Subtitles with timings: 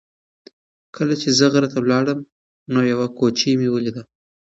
[0.95, 2.19] کله چې زه غره ته لاړم
[2.73, 4.03] نو یوه کوچۍ مې ولیده.